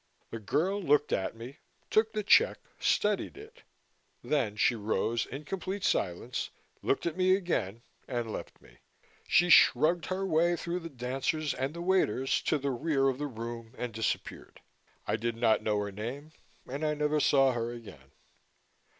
[0.31, 1.59] The girl looked at me,
[1.91, 3.61] took the check, studied it.
[4.23, 6.49] Then she rose, in complete silence,
[6.81, 8.79] looked at me again and left me.
[9.27, 13.27] She shrugged her way through the dancers and the waiters to the rear of the
[13.27, 14.61] room and disappeared.
[15.05, 16.31] I did not know her name
[16.67, 18.09] and I never saw her again.